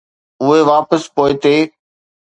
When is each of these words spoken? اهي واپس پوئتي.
اهي 0.43 0.61
واپس 0.69 1.03
پوئتي. 1.15 1.57